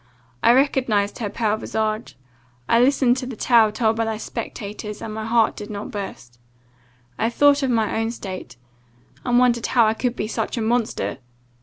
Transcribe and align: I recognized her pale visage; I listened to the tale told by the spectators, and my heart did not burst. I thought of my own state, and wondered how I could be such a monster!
I 0.41 0.51
recognized 0.53 1.19
her 1.19 1.29
pale 1.29 1.57
visage; 1.57 2.17
I 2.67 2.79
listened 2.79 3.17
to 3.17 3.27
the 3.27 3.35
tale 3.35 3.71
told 3.71 3.97
by 3.97 4.05
the 4.05 4.17
spectators, 4.17 4.99
and 4.99 5.13
my 5.13 5.25
heart 5.27 5.55
did 5.55 5.69
not 5.69 5.91
burst. 5.91 6.39
I 7.19 7.29
thought 7.29 7.61
of 7.61 7.69
my 7.69 7.95
own 7.99 8.09
state, 8.09 8.57
and 9.23 9.37
wondered 9.37 9.67
how 9.67 9.85
I 9.85 9.93
could 9.93 10.15
be 10.15 10.25
such 10.27 10.57
a 10.57 10.61
monster! 10.63 11.19